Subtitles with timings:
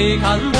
[0.00, 0.59] 看破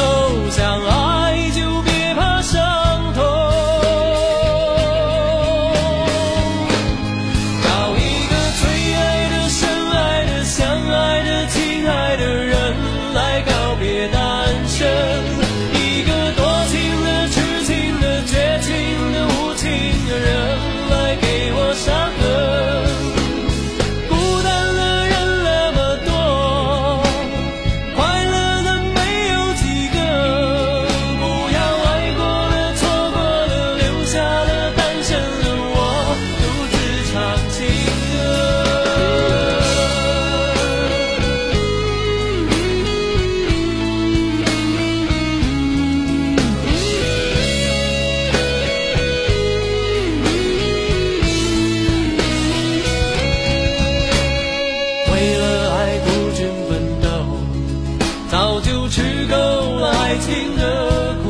[60.11, 61.29] 爱情的苦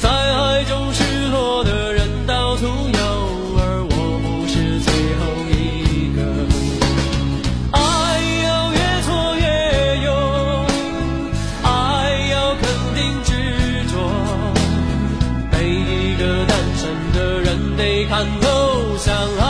[0.00, 3.00] 在爱中失落的人到处有
[3.56, 6.18] 而我不是最后一个。
[7.70, 7.78] 爱
[8.42, 9.46] 要越挫越
[10.06, 10.10] 勇
[11.62, 11.68] 爱
[12.32, 12.62] 要肯
[12.96, 13.30] 定执
[13.92, 13.94] 着
[15.52, 18.46] 每一个单身的人得看透
[18.98, 19.49] 想爱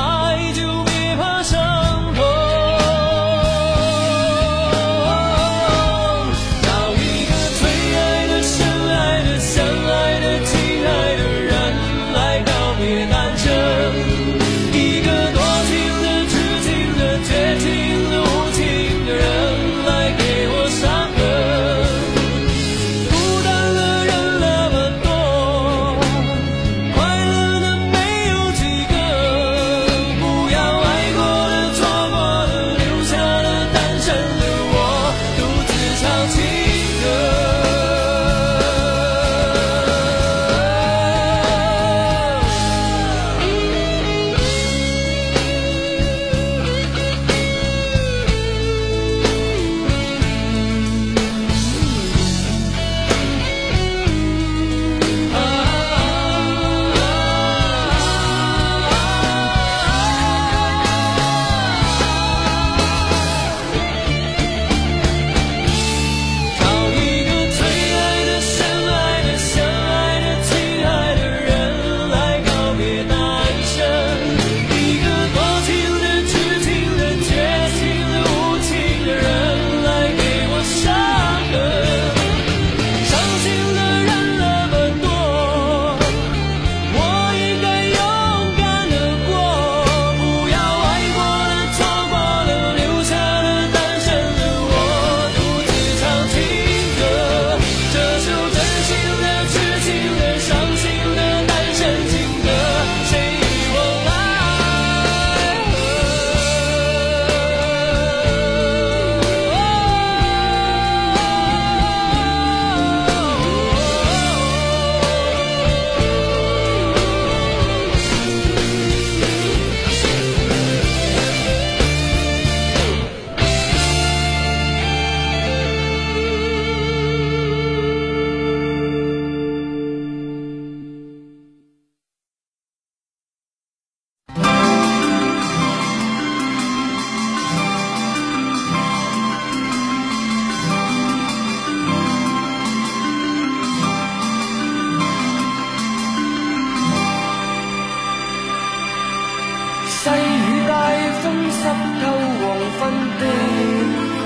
[151.63, 152.03] 湿透
[152.41, 152.43] 黄
[152.77, 152.81] 昏
[153.21, 153.23] 的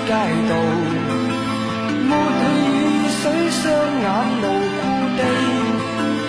[0.07, 0.11] 街
[0.49, 0.53] 道
[2.09, 2.81] 抹去雨
[3.11, 3.63] 水双
[4.05, 4.07] 眼
[4.39, 4.45] 无
[4.77, 4.81] 故
[5.19, 5.21] 地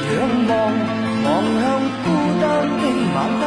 [0.10, 0.18] 仰
[0.50, 0.52] 望
[1.26, 1.28] 望
[1.62, 1.64] 向
[2.02, 2.06] 孤
[2.42, 2.44] 单
[2.82, 2.84] 的
[3.14, 3.44] 晚灯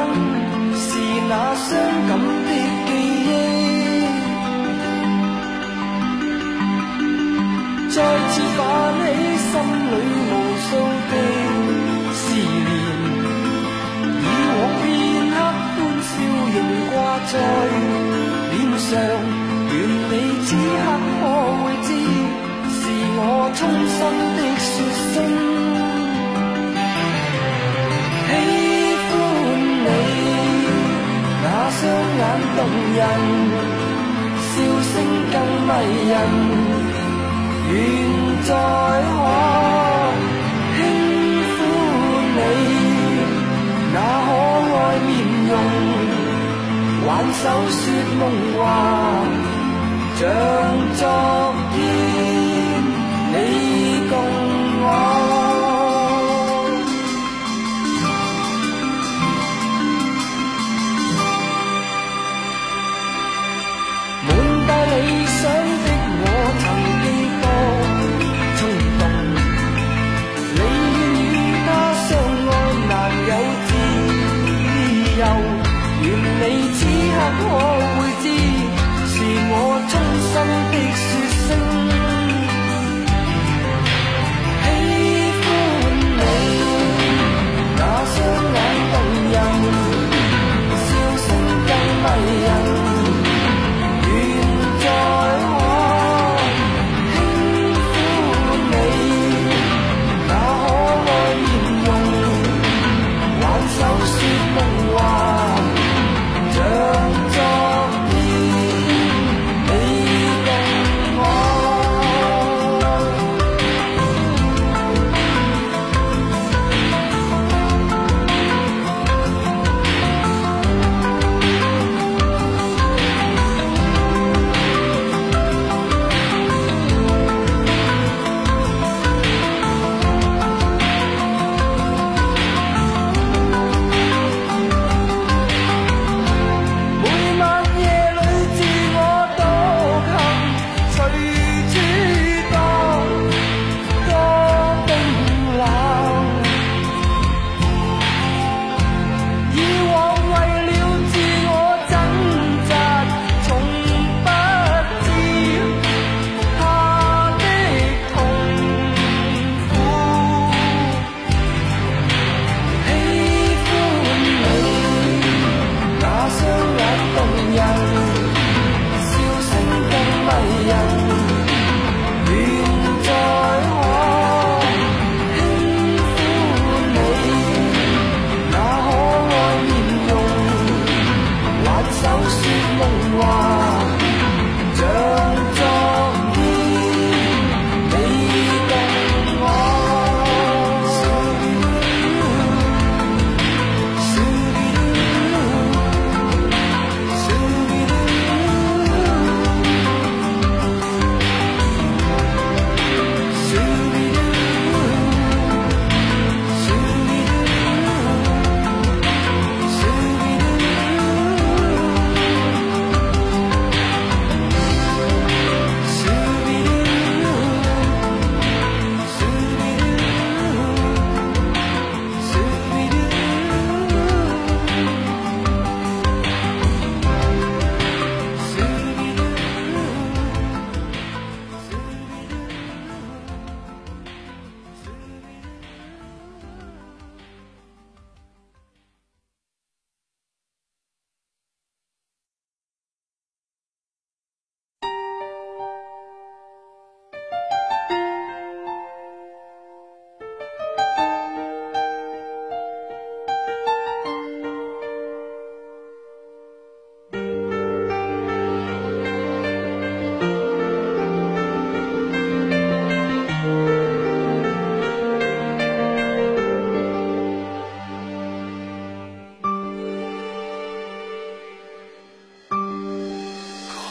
[0.76, 0.86] 是
[1.28, 1.32] 那
[1.66, 1.68] 伤
[2.08, 2.10] 感
[2.46, 2.50] 的
[2.86, 2.90] 记
[3.26, 3.30] 忆。
[7.90, 7.96] 再
[8.28, 8.58] 次泛
[9.02, 9.06] 起
[9.48, 9.52] 心
[9.90, 9.94] 里
[17.30, 18.90] 在脸上
[19.68, 19.74] 愿
[20.08, 20.12] 你
[20.46, 20.86] 此刻
[21.20, 21.22] 可
[21.60, 21.88] 会知
[22.72, 22.80] 是
[23.20, 23.20] 我
[23.52, 23.60] 衷
[23.94, 24.00] 心
[24.36, 24.70] 的说
[25.12, 25.14] 声
[28.24, 28.32] 喜
[29.10, 29.12] 欢
[29.84, 29.86] 你。
[31.42, 31.46] 那
[31.76, 31.80] 双
[32.18, 32.22] 眼
[32.56, 32.58] 动
[32.96, 33.00] 人
[34.48, 34.50] 笑
[34.88, 34.92] 声
[35.32, 35.36] 更
[35.68, 35.70] 迷
[36.08, 36.12] 人。
[37.70, 37.74] 愿
[38.44, 39.57] 再可
[47.18, 47.82] 挽手说
[48.14, 48.22] 梦
[48.54, 49.26] 话，
[50.14, 50.22] 像
[50.94, 51.37] 在。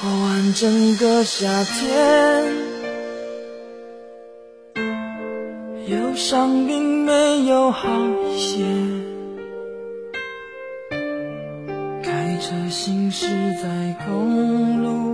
[0.08, 2.46] 过完整个夏天。
[5.90, 7.90] 忧伤并没有好
[8.30, 8.64] 一些。
[12.02, 13.28] 开车行驶
[13.62, 15.08] 在公路。